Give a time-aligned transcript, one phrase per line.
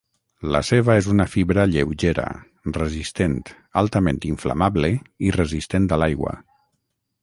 [0.53, 2.25] La seva és una fibra lleugera,
[2.79, 3.39] resistent,
[3.85, 4.95] altament inflamable
[5.29, 6.39] i resistent a l'aigua.